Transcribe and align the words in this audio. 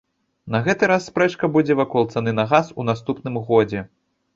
На 0.55 0.61
гэты 0.67 0.83
раз 0.93 1.01
спрэчка 1.11 1.51
будзе 1.59 1.73
вакол 1.85 2.11
цаны 2.17 2.37
на 2.41 2.49
газ 2.55 2.77
у 2.81 2.91
наступным 2.93 3.43
годзе. 3.53 3.91